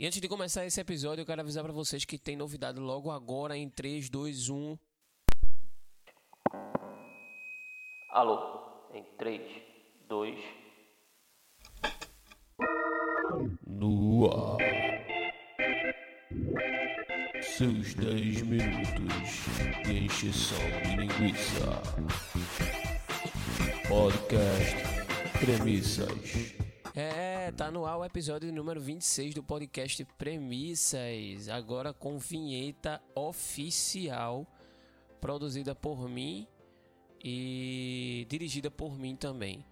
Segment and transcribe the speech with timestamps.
[0.00, 3.10] E antes de começar esse episódio, eu quero avisar para vocês que tem novidade logo
[3.10, 4.78] agora em 3, 2, 1.
[8.10, 9.42] Alô, em 3,
[10.08, 10.38] 2.
[13.66, 14.58] No ar.
[17.42, 21.82] Seus 10 minutos de encheção de linguiça.
[23.88, 24.76] Podcast
[25.40, 26.54] Premissas.
[26.94, 31.48] É, tá no ar o episódio número 26 do podcast Premissas.
[31.48, 34.46] Agora com vinheta oficial,
[35.18, 36.46] produzida por mim
[37.24, 39.64] e dirigida por mim também.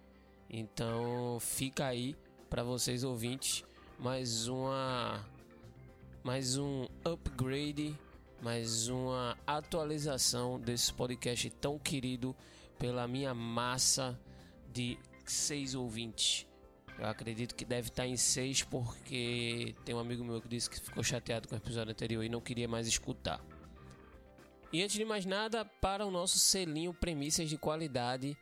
[0.49, 2.15] Então fica aí
[2.49, 3.63] para vocês ouvintes
[3.99, 5.23] mais uma
[6.23, 7.95] mais um upgrade,
[8.41, 12.35] mais uma atualização desse podcast tão querido
[12.79, 14.19] pela minha massa
[14.73, 16.46] de seis ouvintes.
[16.99, 20.79] Eu acredito que deve estar em seis porque tem um amigo meu que disse que
[20.79, 23.39] ficou chateado com o episódio anterior e não queria mais escutar.
[24.73, 28.35] E antes de mais nada, para o nosso selinho Premissas de Qualidade,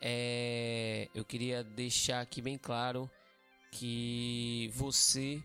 [0.00, 1.08] é...
[1.14, 3.10] eu queria deixar aqui bem claro
[3.72, 5.42] que você,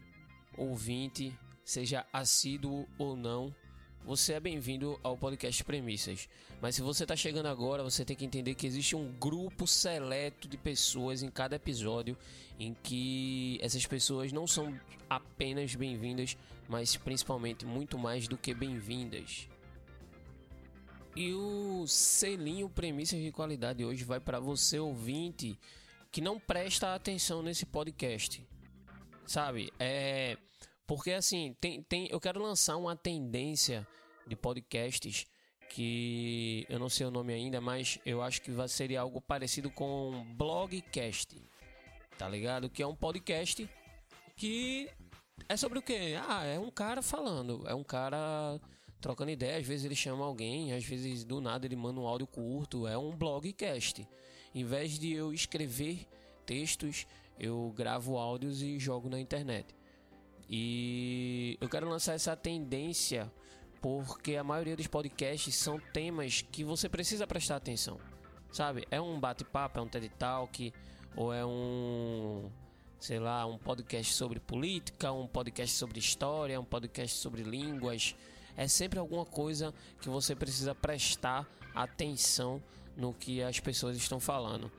[0.58, 3.56] ouvinte, seja assíduo ou não,
[4.04, 6.28] você é bem-vindo ao podcast Premissas.
[6.62, 10.48] Mas se você está chegando agora, você tem que entender que existe um grupo seleto
[10.48, 12.18] de pessoas em cada episódio
[12.60, 14.78] em que essas pessoas não são
[15.10, 19.48] apenas bem-vindas, mas principalmente muito mais do que bem-vindas.
[21.16, 25.58] E o selinho Premissas de Qualidade hoje vai para você ouvinte
[26.12, 28.46] que não presta atenção nesse podcast.
[29.26, 29.72] Sabe?
[29.80, 30.38] É
[30.90, 33.88] porque assim, tem, tem, eu quero lançar uma tendência
[34.26, 35.28] de podcasts
[35.70, 39.70] que eu não sei o nome ainda, mas eu acho que vai ser algo parecido
[39.70, 41.40] com blogcast.
[42.18, 42.72] Tá ligado?
[42.72, 43.70] Que é um podcast
[44.36, 44.90] que
[45.48, 46.18] é sobre o quê?
[46.28, 48.60] Ah, é um cara falando, é um cara
[49.00, 52.26] trocando ideia, às vezes ele chama alguém, às vezes do nada ele manda um áudio
[52.26, 54.08] curto, é um blogcast.
[54.56, 56.08] Em vez de eu escrever
[56.48, 57.06] textos,
[57.40, 59.78] eu gravo áudios e jogo na internet.
[60.50, 63.32] E eu quero lançar essa tendência
[63.82, 68.00] porque a maioria dos podcasts são temas que você precisa prestar atenção.
[68.52, 68.88] Sabe?
[68.90, 70.74] É um bate-papo, é um TED Talk,
[71.16, 72.50] ou é um,
[73.00, 78.16] sei lá, um podcast sobre política, um podcast sobre história, um podcast sobre línguas.
[78.58, 82.62] É sempre alguma coisa que você precisa prestar atenção
[82.98, 84.72] no que as pessoas estão falando.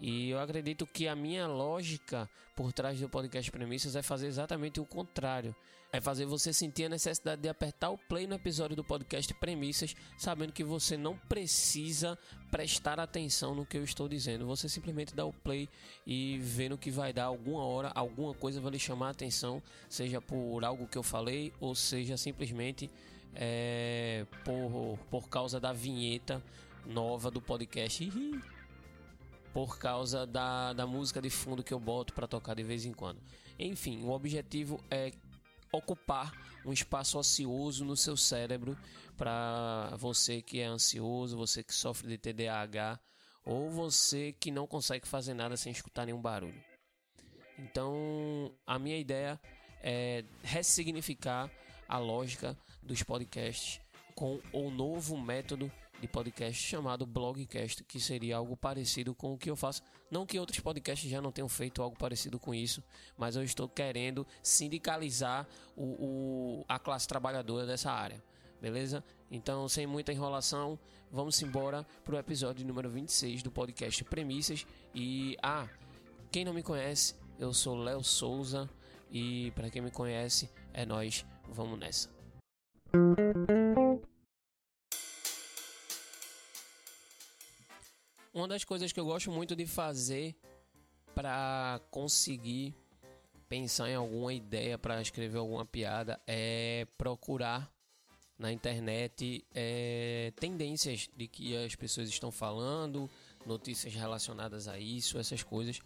[0.00, 4.80] E eu acredito que a minha lógica por trás do podcast Premissas é fazer exatamente
[4.80, 5.54] o contrário.
[5.92, 9.94] É fazer você sentir a necessidade de apertar o play no episódio do podcast Premissas,
[10.16, 12.18] sabendo que você não precisa
[12.50, 14.46] prestar atenção no que eu estou dizendo.
[14.46, 15.68] Você simplesmente dá o play
[16.06, 19.62] e vê no que vai dar alguma hora, alguma coisa vai lhe chamar a atenção,
[19.88, 22.88] seja por algo que eu falei ou seja simplesmente
[23.34, 26.42] é, por, por causa da vinheta
[26.86, 28.08] nova do podcast
[29.52, 32.92] por causa da, da música de fundo que eu boto para tocar de vez em
[32.92, 33.20] quando.
[33.58, 35.12] Enfim, o objetivo é
[35.72, 36.32] ocupar
[36.64, 38.76] um espaço ocioso no seu cérebro
[39.16, 42.98] para você que é ansioso, você que sofre de TDAH
[43.44, 46.62] ou você que não consegue fazer nada sem escutar nenhum barulho.
[47.58, 49.38] Então, a minha ideia
[49.82, 51.50] é ressignificar
[51.88, 53.80] a lógica dos podcasts
[54.14, 59.50] com o novo método de podcast chamado Blogcast, que seria algo parecido com o que
[59.50, 59.82] eu faço.
[60.10, 62.82] Não que outros podcasts já não tenham feito algo parecido com isso,
[63.16, 65.46] mas eu estou querendo sindicalizar
[65.76, 68.22] o, o a classe trabalhadora dessa área.
[68.60, 69.02] Beleza?
[69.30, 70.78] Então, sem muita enrolação,
[71.10, 74.66] vamos embora para o episódio número 26 do podcast Premissas.
[74.94, 75.66] E, ah,
[76.30, 78.68] quem não me conhece, eu sou Léo Souza.
[79.10, 81.24] E para quem me conhece, é nós.
[81.48, 82.08] Vamos nessa.
[88.40, 90.34] Uma das coisas que eu gosto muito de fazer
[91.14, 92.74] para conseguir
[93.50, 97.70] pensar em alguma ideia para escrever alguma piada é procurar
[98.38, 103.10] na internet é, tendências de que as pessoas estão falando,
[103.44, 105.78] notícias relacionadas a isso, essas coisas,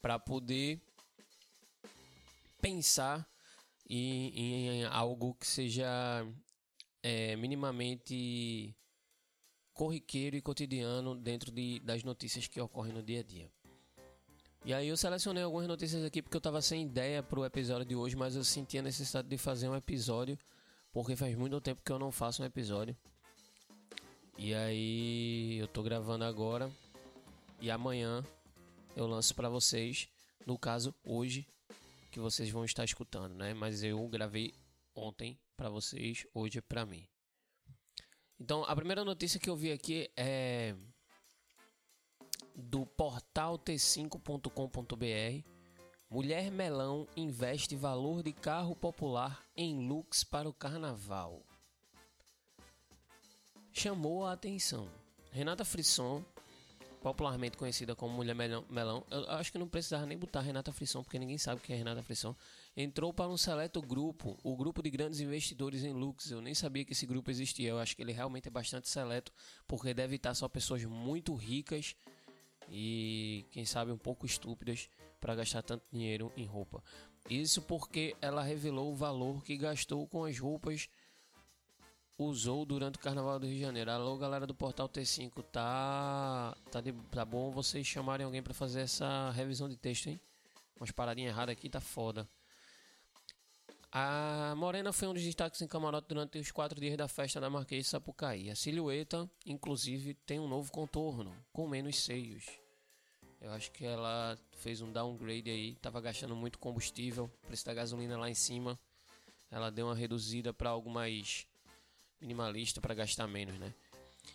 [0.00, 0.80] para poder
[2.58, 3.28] pensar
[3.86, 6.26] em, em, algo que seja
[7.02, 8.74] é, minimamente
[9.78, 13.48] corriqueiro e cotidiano dentro de, das notícias que ocorrem no dia a dia.
[14.64, 17.86] E aí eu selecionei algumas notícias aqui porque eu estava sem ideia para o episódio
[17.86, 20.36] de hoje, mas eu senti a necessidade de fazer um episódio
[20.92, 22.96] porque faz muito tempo que eu não faço um episódio.
[24.36, 26.68] E aí eu tô gravando agora
[27.60, 28.24] e amanhã
[28.96, 30.08] eu lanço para vocês,
[30.44, 31.46] no caso hoje,
[32.10, 33.54] que que vocês vão estar escutando, né?
[33.54, 34.52] Mas eu gravei
[34.92, 37.06] ontem para vocês, hoje é para mim.
[38.40, 40.74] Então, a primeira notícia que eu vi aqui é
[42.54, 45.48] do portal t5.com.br.
[46.10, 51.42] Mulher Melão investe valor de carro popular em looks para o carnaval.
[53.72, 54.88] Chamou a atenção.
[55.30, 56.24] Renata Frisson,
[57.00, 61.18] popularmente conhecida como Mulher Melão, eu acho que não precisava nem botar Renata Frisson, porque
[61.18, 62.34] ninguém sabe o que é Renata Frisson,
[62.76, 66.30] entrou para um seleto grupo, o grupo de grandes investidores em looks.
[66.30, 67.70] Eu nem sabia que esse grupo existia.
[67.70, 69.32] Eu acho que ele realmente é bastante seleto,
[69.66, 71.94] porque deve estar só pessoas muito ricas
[72.68, 74.88] e, quem sabe, um pouco estúpidas
[75.20, 76.82] para gastar tanto dinheiro em roupa.
[77.28, 80.88] Isso porque ela revelou o valor que gastou com as roupas
[82.18, 83.90] usou durante o Carnaval do Rio de Janeiro.
[83.92, 88.80] Alô, galera do Portal T5, tá tá, de, tá bom vocês chamarem alguém para fazer
[88.80, 90.20] essa revisão de texto, hein?
[90.76, 92.28] Umas paradinhas erradas aqui, tá foda.
[93.90, 97.48] A Morena foi um dos destaques em camarote durante os quatro dias da festa da
[97.48, 98.50] Marquês de Sapucaí.
[98.50, 102.44] A silhueta, inclusive, tem um novo contorno, com menos seios.
[103.40, 108.18] Eu acho que ela fez um downgrade aí, tava gastando muito combustível, preço da gasolina
[108.18, 108.78] lá em cima.
[109.50, 111.46] Ela deu uma reduzida para algo mais
[112.20, 113.74] minimalista para gastar menos, né?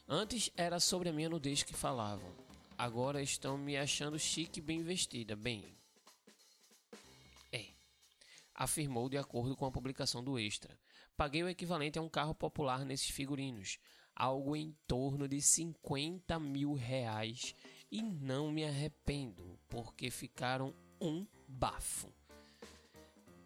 [0.08, 2.34] Antes era sobre a minha nudez que falavam.
[2.78, 5.36] Agora estão me achando chique e bem vestida.
[5.36, 5.64] Bem,
[7.52, 7.68] é.
[8.54, 10.78] Afirmou de acordo com a publicação do Extra.
[11.16, 13.78] Paguei o equivalente a um carro popular nesses figurinos,
[14.16, 17.54] algo em torno de 50 mil reais,
[17.92, 22.12] e não me arrependo, porque ficaram um bafo.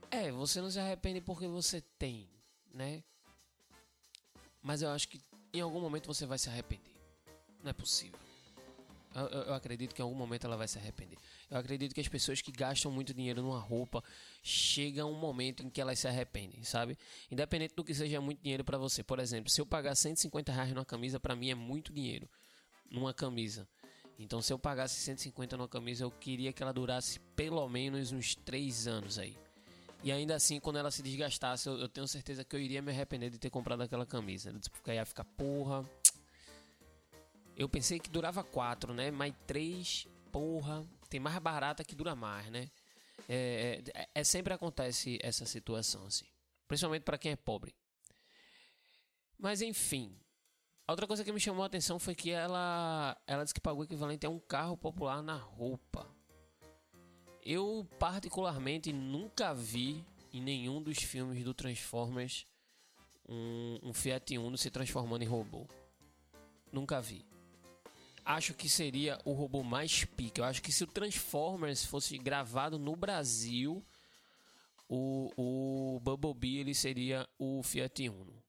[0.09, 2.29] É, você não se arrepende porque você tem,
[2.73, 3.03] né?
[4.67, 5.21] Mas eu acho que
[5.53, 6.91] em algum momento você vai se arrepender.
[7.63, 8.19] Não é possível.
[9.15, 11.17] Eu, eu, eu, acredito que em algum momento ela vai se arrepender.
[11.49, 14.03] Eu acredito que as pessoas que gastam muito dinheiro numa roupa
[14.43, 16.97] chega um momento em que elas se arrependem, sabe?
[17.31, 19.01] Independente do que seja muito dinheiro para você.
[19.01, 22.29] Por exemplo, se eu pagar 150 reais numa camisa, para mim é muito dinheiro
[22.91, 23.65] numa camisa.
[24.19, 28.35] Então, se eu pagasse 150 numa camisa, eu queria que ela durasse pelo menos uns
[28.35, 29.37] 3 anos aí.
[30.03, 32.91] E ainda assim, quando ela se desgastasse, eu, eu, tenho certeza que eu iria me
[32.91, 34.53] arrepender de ter comprado aquela camisa.
[34.71, 35.83] Porque ia ficar, porra.
[37.55, 39.09] Eu pensei que durava quatro, né?
[39.09, 40.85] Mas três, porra.
[41.09, 42.69] Tem mais barata que dura mais, né?
[43.27, 46.25] É, é, é sempre acontece essa situação, assim.
[46.67, 47.73] Principalmente para quem é pobre.
[49.37, 50.15] Mas enfim.
[50.87, 53.83] Outra coisa que me chamou a atenção foi que ela, ela disse que pagou o
[53.83, 56.07] equivalente a um carro popular na roupa.
[57.49, 60.03] Eu, particularmente, nunca vi
[60.33, 62.45] em nenhum dos filmes do Transformers
[63.25, 65.65] um, um Fiat Uno se transformando em robô.
[66.73, 67.25] Nunca vi.
[68.25, 70.41] Acho que seria o robô mais pique.
[70.41, 73.81] Eu acho que se o Transformers fosse gravado no Brasil,
[74.89, 78.43] o, o Bumblebee ele seria o Fiat Uno.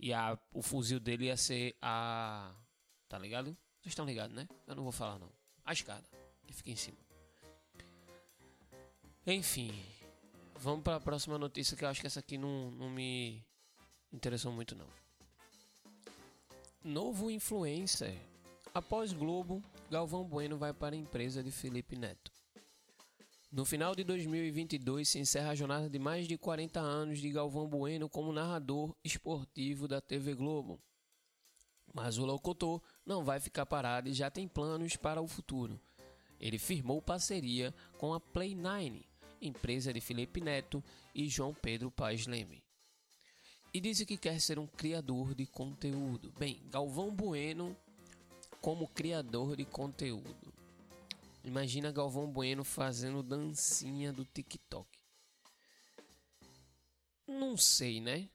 [0.00, 2.52] E a, o fuzil dele ia ser a.
[3.08, 3.56] Tá ligado?
[3.80, 4.48] Vocês estão ligados, né?
[4.66, 5.30] Eu não vou falar não.
[5.64, 6.08] A escada
[6.44, 7.11] que fica em cima.
[9.24, 9.72] Enfim,
[10.58, 13.40] vamos para a próxima notícia que eu acho que essa aqui não, não me
[14.12, 14.88] interessou muito não.
[16.82, 18.18] Novo influencer.
[18.74, 22.32] Após Globo, Galvão Bueno vai para a empresa de Felipe Neto.
[23.52, 27.68] No final de 2022 se encerra a jornada de mais de 40 anos de Galvão
[27.68, 30.80] Bueno como narrador esportivo da TV Globo.
[31.94, 35.80] Mas o locutor não vai ficar parado e já tem planos para o futuro.
[36.40, 39.11] Ele firmou parceria com a Play 9
[39.42, 40.82] empresa de Felipe Neto
[41.14, 42.62] e João Pedro Paes Leme.
[43.74, 46.32] E disse que quer ser um criador de conteúdo.
[46.38, 47.76] Bem, Galvão Bueno
[48.60, 50.52] como criador de conteúdo.
[51.42, 54.88] Imagina Galvão Bueno fazendo dancinha do TikTok.
[57.26, 58.28] Não sei, né?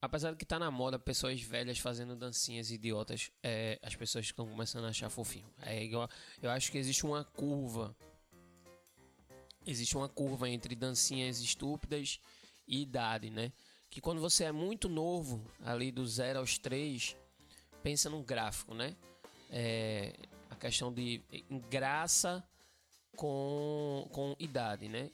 [0.00, 4.46] Apesar de que tá na moda pessoas velhas fazendo dancinhas idiotas, é, as pessoas estão
[4.46, 5.50] começando a achar fofinho.
[5.62, 6.08] É igual,
[6.40, 7.96] eu acho que existe uma curva
[9.70, 12.20] existe uma curva entre dancinhas estúpidas
[12.66, 13.52] e idade, né?
[13.90, 17.16] Que quando você é muito novo, ali do 0 aos 3,
[17.82, 18.96] pensa num gráfico, né?
[19.50, 20.14] É,
[20.50, 21.22] a questão de
[21.70, 22.42] graça
[23.16, 25.10] com, com idade, né?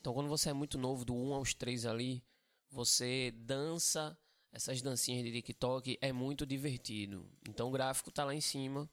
[0.00, 2.22] Então quando você é muito novo, do 1 aos 3 ali,
[2.70, 4.16] você dança
[4.52, 7.26] essas dancinhas de TikTok, é muito divertido.
[7.48, 8.88] Então o gráfico tá lá em cima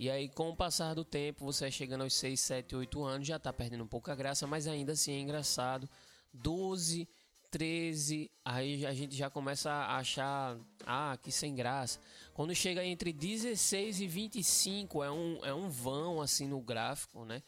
[0.00, 3.36] e aí, com o passar do tempo, você chegando aos 6, 7, 8 anos, já
[3.36, 5.90] tá perdendo um pouco a graça, mas ainda assim é engraçado.
[6.32, 7.08] 12,
[7.50, 11.98] 13, aí a gente já começa a achar, ah, que sem graça.
[12.32, 17.42] Quando chega entre 16 e 25, é um, é um vão assim no gráfico, né?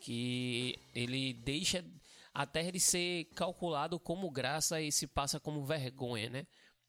[0.00, 1.84] Que ele deixa.
[2.32, 6.46] até de ser calculado como graça e se passa como vergonha, né?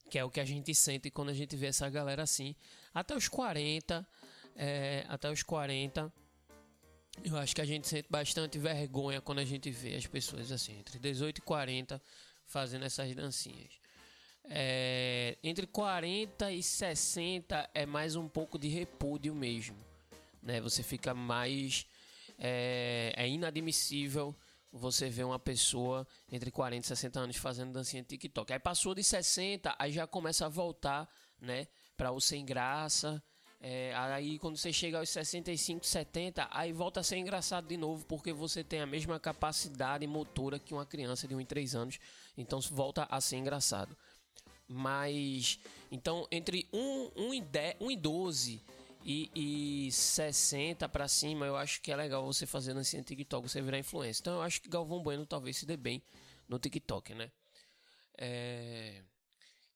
[0.09, 2.55] Que é o que a gente sente quando a gente vê essa galera assim.
[2.93, 4.07] Até os 40,
[4.55, 6.11] é, até os 40,
[7.23, 10.79] eu acho que a gente sente bastante vergonha quando a gente vê as pessoas assim,
[10.79, 12.01] entre 18 e 40,
[12.45, 13.81] fazendo essas dancinhas.
[14.43, 19.77] É, entre 40 e 60 é mais um pouco de repúdio mesmo.
[20.41, 20.59] Né?
[20.61, 21.85] Você fica mais.
[22.39, 24.35] É, é inadmissível
[24.71, 28.51] você ver uma pessoa entre 40 e 60 anos fazendo dancinha TikTok.
[28.51, 33.21] Aí passou de 60, aí já começa a voltar né, para o sem graça.
[33.63, 38.03] É, aí quando você chega aos 65, 70, aí volta a ser engraçado de novo,
[38.05, 41.99] porque você tem a mesma capacidade motora que uma criança de 1 em 3 anos.
[42.35, 43.95] Então volta a ser engraçado.
[44.67, 45.59] Mas,
[45.91, 48.61] então, entre 1, 1, e, 10, 1 e 12
[49.03, 49.29] e,
[49.87, 53.77] e 60 para cima, eu acho que é legal você fazer no TikTok, você virar
[53.77, 54.21] influência.
[54.21, 56.01] Então, eu acho que Galvão Bueno talvez se dê bem
[56.47, 57.29] no TikTok, né?
[58.17, 59.03] É...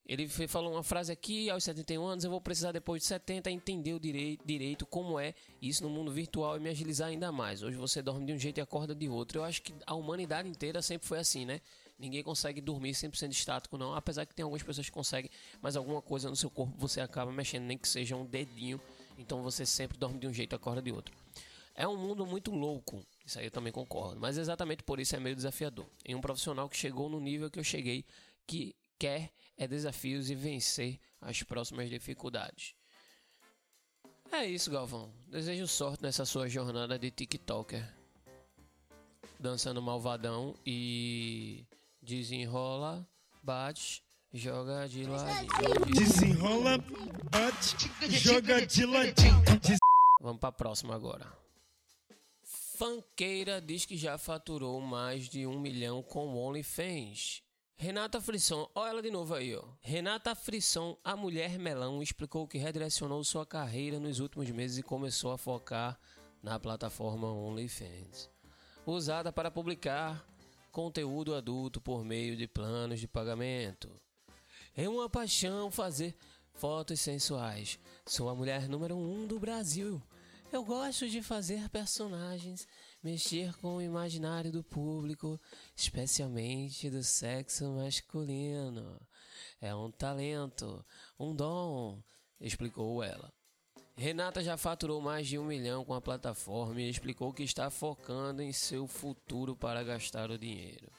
[0.07, 3.93] Ele falou uma frase aqui, aos 71 anos eu vou precisar depois de 70 entender
[3.93, 7.63] o direito, direito como é isso no mundo virtual e me agilizar ainda mais.
[7.63, 9.39] Hoje você dorme de um jeito e acorda de outro.
[9.39, 11.59] Eu acho que a humanidade inteira sempre foi assim, né?
[11.97, 13.95] Ninguém consegue dormir 100% estático, não.
[13.95, 17.31] Apesar que tem algumas pessoas que conseguem, mas alguma coisa no seu corpo você acaba
[17.31, 18.79] mexendo, nem que seja um dedinho.
[19.17, 21.15] Então você sempre dorme de um jeito e acorda de outro.
[21.73, 24.19] É um mundo muito louco, isso aí eu também concordo.
[24.19, 25.87] Mas exatamente por isso é meio desafiador.
[26.05, 28.05] Em um profissional que chegou no nível que eu cheguei,
[28.45, 32.75] que quer é desafios e vencer as próximas dificuldades.
[34.31, 35.13] É isso, Galvão.
[35.27, 37.87] Desejo sorte nessa sua jornada de TikToker.
[39.39, 41.65] Dançando malvadão e
[42.01, 43.07] Desenrola,
[43.41, 45.85] bate, joga de ladinho.
[45.93, 46.77] Desenrola,
[47.31, 47.75] bate,
[48.09, 49.43] joga de ladinho.
[50.21, 51.31] Vamos pra próxima agora.
[52.77, 57.44] Fanqueira diz que já faturou mais de um milhão com o OnlyFans.
[57.77, 59.63] Renata Frisson, olha ela de novo aí, ó.
[59.81, 65.31] Renata Frisson, a mulher melão, explicou que redirecionou sua carreira nos últimos meses e começou
[65.31, 65.99] a focar
[66.41, 68.29] na plataforma OnlyFans,
[68.85, 70.25] usada para publicar
[70.71, 73.91] conteúdo adulto por meio de planos de pagamento.
[74.75, 76.15] É uma paixão fazer
[76.53, 77.77] fotos sensuais.
[78.05, 80.01] Sou a mulher número um do Brasil.
[80.51, 82.67] Eu gosto de fazer personagens,
[83.05, 85.39] mexer com o imaginário do público,
[85.75, 88.99] especialmente do sexo masculino.
[89.61, 90.83] É um talento,
[91.19, 92.01] um dom,
[92.41, 93.31] explicou ela.
[93.95, 98.41] Renata já faturou mais de um milhão com a plataforma e explicou que está focando
[98.41, 100.91] em seu futuro para gastar o dinheiro.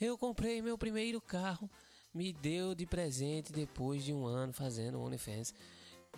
[0.00, 1.68] Eu comprei meu primeiro carro,
[2.14, 5.52] me deu de presente depois de um ano fazendo OnlyFans.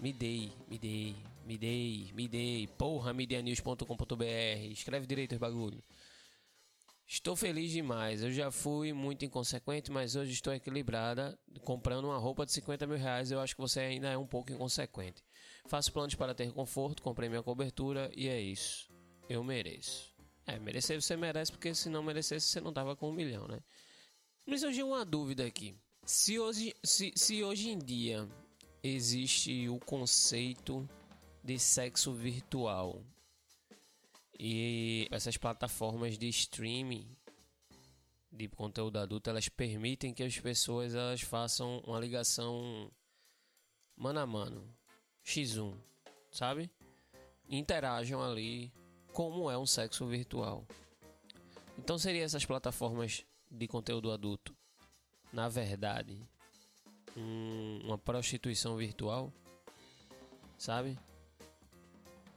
[0.01, 2.67] Me dei, me dei, me dei, me dei.
[2.79, 4.25] Porra, medianews.com.br.
[4.71, 5.83] Escreve direito os bagulho.
[7.05, 8.23] Estou feliz demais.
[8.23, 11.37] Eu já fui muito inconsequente, mas hoje estou equilibrada.
[11.65, 14.53] Comprando uma roupa de 50 mil reais, eu acho que você ainda é um pouco
[14.53, 15.25] inconsequente.
[15.67, 18.89] Faço planos para ter conforto, comprei minha cobertura e é isso.
[19.29, 20.15] Eu mereço.
[20.47, 23.59] É, merecer você merece, porque se não merecesse, você não tava com um milhão, né?
[24.47, 25.75] Me surgiu uma dúvida aqui.
[26.05, 28.29] Se hoje, se, se hoje em dia
[28.83, 30.89] existe o conceito
[31.43, 33.03] de sexo virtual
[34.39, 37.07] e essas plataformas de streaming
[38.31, 42.91] de conteúdo adulto elas permitem que as pessoas elas façam uma ligação
[43.97, 44.77] mano a mano
[45.25, 45.75] X1,
[46.31, 46.71] sabe?
[47.49, 48.73] Interajam ali
[49.13, 50.67] como é um sexo virtual.
[51.77, 54.55] Então seria essas plataformas de conteúdo adulto,
[55.33, 56.29] na verdade,
[57.19, 59.33] um, uma prostituição virtual,
[60.57, 60.99] sabe?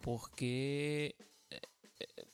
[0.01, 1.15] Porque
[1.49, 1.59] é,
[1.99, 2.25] é,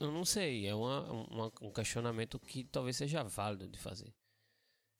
[0.00, 4.12] eu não sei, é uma, uma, um questionamento que talvez seja válido de fazer.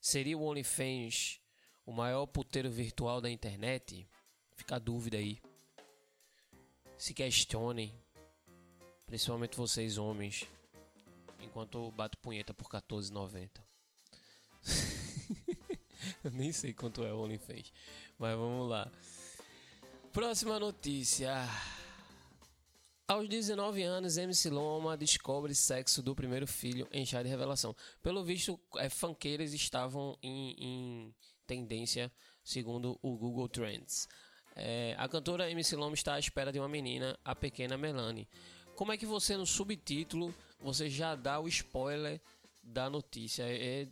[0.01, 1.41] Seria o OnlyFans
[1.87, 4.09] o maior puteiro virtual da internet?
[4.57, 5.41] Fica a dúvida aí.
[6.97, 7.93] Se questionem,
[9.07, 10.47] principalmente vocês homens,
[11.41, 13.51] enquanto eu bato punheta por 14,90.
[16.33, 17.73] nem sei quanto é o OnlyFans,
[18.19, 18.91] mas vamos lá.
[20.13, 21.35] Próxima notícia.
[23.07, 27.77] Aos 19 anos, MC Loma descobre sexo do primeiro filho em chá de revelação.
[28.03, 31.15] Pelo visto, é, funkeiras estavam em, em
[31.47, 32.11] tendência,
[32.43, 34.09] segundo o Google Trends.
[34.57, 38.29] É, a cantora MC Loma está à espera de uma menina, a pequena Melanie.
[38.75, 42.21] Como é que você no subtítulo você já dá o spoiler
[42.63, 43.43] da notícia?
[43.43, 43.87] É,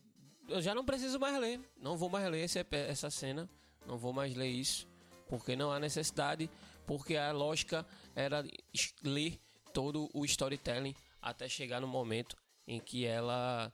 [0.49, 3.49] eu já não preciso mais ler, não vou mais ler esse, essa cena,
[3.87, 4.87] não vou mais ler isso,
[5.29, 6.51] porque não há necessidade,
[6.87, 8.45] porque a lógica era
[9.03, 9.39] ler
[9.73, 13.73] todo o storytelling até chegar no momento em que ela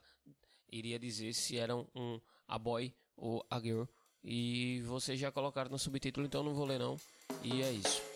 [0.71, 3.83] iria dizer se era um a boy ou a girl.
[4.23, 6.97] E vocês já colocaram no subtítulo, então não vou ler não.
[7.43, 8.08] E é isso.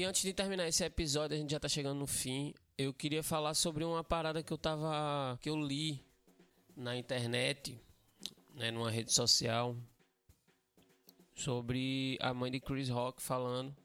[0.00, 2.54] E antes de terminar esse episódio, a gente já tá chegando no fim.
[2.78, 5.38] Eu queria falar sobre uma parada que eu tava.
[5.42, 6.02] que eu li
[6.74, 7.78] na internet,
[8.54, 9.76] né, numa rede social,
[11.34, 13.76] sobre a mãe de Chris Rock falando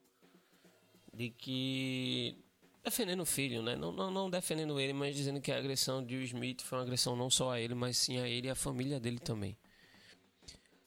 [1.14, 2.42] de que.
[2.82, 3.76] defendendo o filho, né?
[3.76, 6.86] Não, não, não defendendo ele, mas dizendo que a agressão de Will Smith foi uma
[6.86, 9.58] agressão não só a ele, mas sim a ele e a família dele também.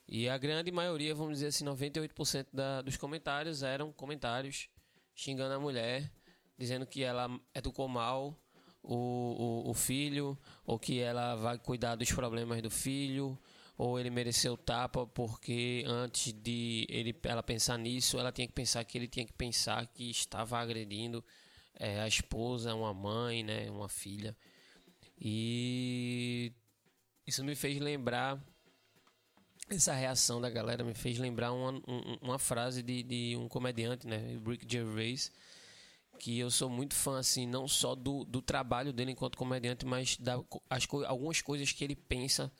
[0.09, 4.71] E a grande maioria, vamos dizer assim, 98% da, dos comentários eram comentários
[5.19, 6.13] xingando a mulher,
[6.57, 8.41] dizendo que ela educou mal
[8.81, 13.37] o, o, o filho, ou que ela vai cuidar dos problemas do filho,
[13.77, 18.85] ou ele mereceu tapa porque antes de ele, ela pensar nisso, ela tinha que pensar
[18.85, 21.25] que ele tinha que pensar que estava agredindo
[21.75, 24.37] é, a esposa, uma mãe, né, uma filha.
[25.21, 26.53] E
[27.27, 28.41] isso me fez lembrar
[29.71, 31.81] essa reação da galera me fez lembrar uma,
[32.21, 35.31] uma frase de, de um comediante, né, Rick Gervais,
[36.19, 40.17] que eu sou muito fã, assim, não só do, do trabalho dele enquanto comediante, mas
[40.17, 42.51] da, as, algumas coisas que ele pensa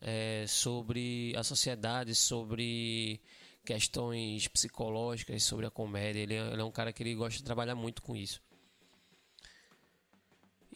[0.00, 3.20] é, sobre a sociedade, sobre
[3.64, 6.20] questões psicológicas, sobre a comédia.
[6.20, 8.40] Ele é, ele é um cara que ele gosta de trabalhar muito com isso.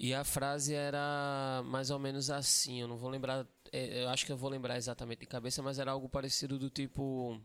[0.01, 4.25] E a frase era mais ou menos assim, eu não vou lembrar, é, eu acho
[4.25, 7.41] que eu vou lembrar exatamente de cabeça, mas era algo parecido do tipo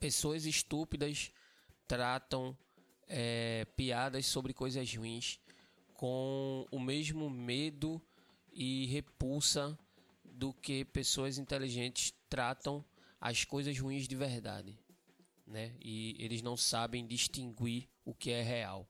[0.00, 1.30] pessoas estúpidas
[1.86, 2.58] tratam
[3.06, 5.38] é, piadas sobre coisas ruins
[5.94, 8.02] com o mesmo medo
[8.52, 9.78] e repulsa
[10.24, 12.84] do que pessoas inteligentes tratam
[13.20, 14.76] as coisas ruins de verdade,
[15.46, 15.72] né?
[15.80, 18.88] E eles não sabem distinguir o que é real.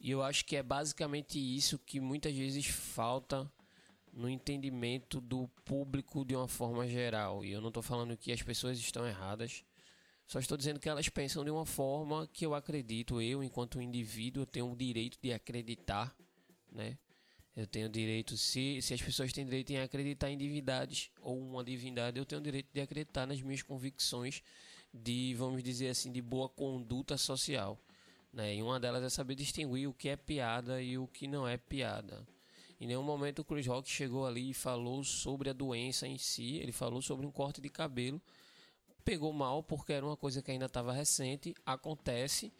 [0.00, 3.50] E eu acho que é basicamente isso que muitas vezes falta
[4.12, 7.44] no entendimento do público de uma forma geral.
[7.44, 9.62] E eu não estou falando que as pessoas estão erradas,
[10.26, 14.46] só estou dizendo que elas pensam de uma forma que eu acredito, eu, enquanto indivíduo,
[14.46, 16.16] tenho o direito de acreditar,
[16.72, 16.96] né?
[17.54, 21.64] Eu tenho direito, se, se as pessoas têm direito em acreditar em divindades ou uma
[21.64, 24.42] divindade, eu tenho o direito de acreditar nas minhas convicções
[24.94, 27.78] de, vamos dizer assim, de boa conduta social.
[28.32, 28.56] Né?
[28.56, 31.56] E uma delas é saber distinguir o que é piada e o que não é
[31.56, 32.26] piada.
[32.80, 36.56] Em nenhum momento o Chris Rock chegou ali e falou sobre a doença em si,
[36.56, 38.20] ele falou sobre um corte de cabelo.
[39.04, 42.52] Pegou mal porque era uma coisa que ainda estava recente, acontece,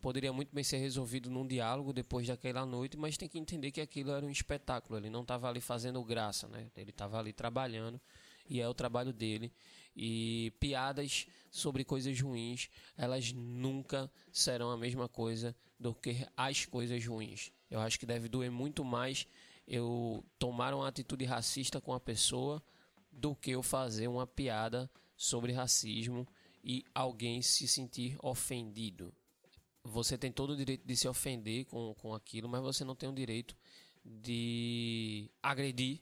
[0.00, 3.80] poderia muito bem ser resolvido num diálogo depois daquela noite, mas tem que entender que
[3.80, 6.66] aquilo era um espetáculo, ele não estava ali fazendo graça, né?
[6.76, 8.00] Ele estava ali trabalhando
[8.48, 9.52] e é o trabalho dele.
[9.94, 17.04] E piadas sobre coisas ruins, elas nunca serão a mesma coisa do que as coisas
[17.04, 17.50] ruins.
[17.70, 19.26] Eu acho que deve doer muito mais
[19.66, 22.62] eu tomar uma atitude racista com a pessoa
[23.12, 26.26] do que eu fazer uma piada sobre racismo
[26.64, 29.12] e alguém se sentir ofendido.
[29.84, 33.08] Você tem todo o direito de se ofender com, com aquilo, mas você não tem
[33.08, 33.56] o direito
[34.04, 36.00] de agredir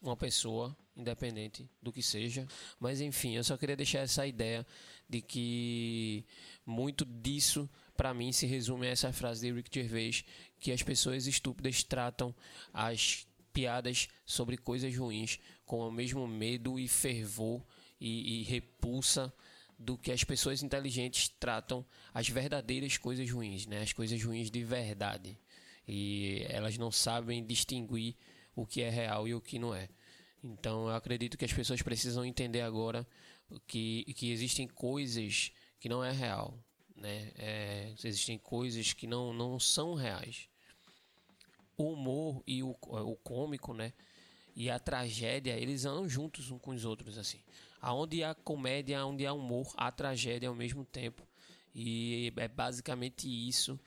[0.00, 2.46] uma pessoa, independente do que seja.
[2.78, 4.66] Mas enfim, eu só queria deixar essa ideia
[5.08, 6.24] de que
[6.64, 10.24] muito disso, para mim, se resume a essa frase de Rick Gervais,
[10.58, 12.34] que as pessoas estúpidas tratam
[12.72, 17.62] as piadas sobre coisas ruins com o mesmo medo e fervor
[18.00, 19.32] e, e repulsa
[19.78, 23.80] do que as pessoas inteligentes tratam as verdadeiras coisas ruins, né?
[23.80, 25.38] As coisas ruins de verdade.
[25.88, 28.14] E elas não sabem distinguir
[28.54, 29.88] o que é real e o que não é.
[30.42, 33.06] Então eu acredito que as pessoas precisam entender agora
[33.66, 36.58] que, que existem coisas que não é real,
[36.96, 37.32] né?
[37.36, 40.48] É, existem coisas que não, não são reais.
[41.76, 43.92] O humor e o, o cômico, né?
[44.54, 47.40] E a tragédia, eles andam juntos uns com os outros, assim.
[47.80, 51.26] Aonde há comédia, onde há humor, há tragédia ao mesmo tempo.
[51.74, 53.80] E é basicamente isso.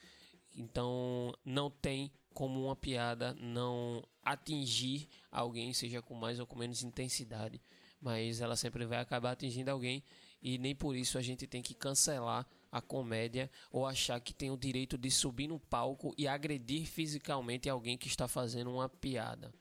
[0.56, 6.82] Então não tem como uma piada não atingir alguém, seja com mais ou com menos
[6.82, 7.60] intensidade,
[8.00, 10.02] mas ela sempre vai acabar atingindo alguém
[10.42, 14.50] e nem por isso a gente tem que cancelar a comédia ou achar que tem
[14.50, 19.54] o direito de subir no palco e agredir fisicamente alguém que está fazendo uma piada.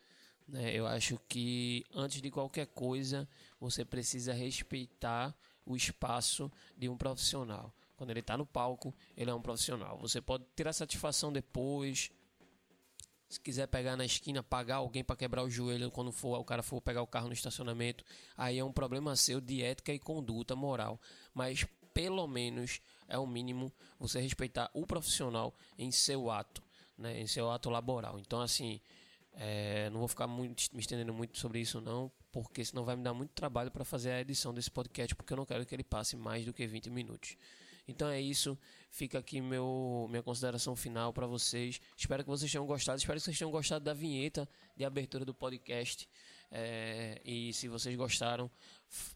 [0.45, 0.75] Né?
[0.75, 3.29] Eu acho que antes de qualquer coisa
[3.61, 5.33] você precisa respeitar
[5.65, 7.73] o espaço de um profissional.
[7.95, 9.97] Quando ele está no palco, ele é um profissional.
[9.99, 12.11] Você pode ter a satisfação depois.
[13.33, 16.61] Se quiser pegar na esquina, pagar alguém para quebrar o joelho quando for o cara
[16.61, 18.05] for pegar o carro no estacionamento,
[18.37, 21.01] aí é um problema seu de ética e conduta moral.
[21.33, 21.65] Mas
[21.95, 26.61] pelo menos é o mínimo você respeitar o profissional em seu ato,
[26.95, 28.19] né, em seu ato laboral.
[28.19, 28.79] Então assim,
[29.33, 33.01] é, não vou ficar muito, me estendendo muito sobre isso não, porque senão vai me
[33.01, 35.83] dar muito trabalho para fazer a edição desse podcast, porque eu não quero que ele
[35.83, 37.35] passe mais do que 20 minutos.
[37.87, 38.57] Então é isso,
[38.89, 41.81] fica aqui meu minha consideração final para vocês.
[41.97, 45.33] Espero que vocês tenham gostado, espero que vocês tenham gostado da vinheta de abertura do
[45.33, 46.07] podcast.
[46.55, 48.49] É, e se vocês gostaram,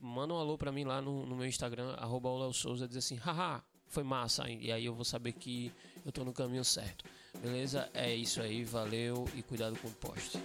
[0.02, 3.64] manda um alô para mim lá no, no meu Instagram, arroba Souza, diz assim, haha,
[3.88, 5.72] foi massa, e aí eu vou saber que
[6.04, 7.06] eu tô no caminho certo.
[7.40, 7.90] Beleza?
[7.94, 10.40] É isso aí, valeu e cuidado com o poste.